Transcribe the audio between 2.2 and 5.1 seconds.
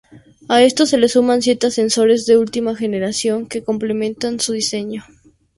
de última generación que complementan su diseño.